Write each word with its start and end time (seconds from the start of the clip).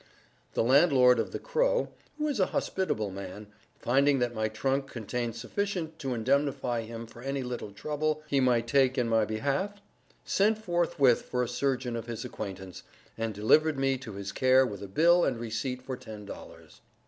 The 0.55 0.63
landlord 0.63 1.19
of 1.19 1.31
the 1.31 1.37
"Crow," 1.37 1.89
who 2.17 2.27
is 2.27 2.39
a 2.39 2.47
hospitable 2.47 3.11
man, 3.11 3.45
finding 3.77 4.17
that 4.17 4.33
my 4.33 4.47
trunk 4.47 4.87
contained 4.89 5.35
sufficient 5.35 5.99
to 5.99 6.15
indemnify 6.15 6.81
him 6.81 7.05
for 7.05 7.21
any 7.21 7.43
little 7.43 7.71
trouble 7.71 8.23
he 8.25 8.39
might 8.39 8.65
take 8.65 8.97
in 8.97 9.07
my 9.07 9.25
behalf, 9.25 9.79
sent 10.25 10.57
forthwith 10.57 11.21
for 11.21 11.43
a 11.43 11.47
surgeon 11.47 11.95
of 11.95 12.07
his 12.07 12.25
acquaintance, 12.25 12.81
and 13.15 13.35
delivered 13.35 13.77
me 13.77 13.95
to 13.99 14.13
his 14.13 14.31
care 14.31 14.65
with 14.65 14.81
a 14.81 14.87
bill 14.87 15.23
and 15.23 15.37
receipt 15.39 15.83
for 15.83 15.95
ten 15.95 16.25
dollars. 16.25 16.81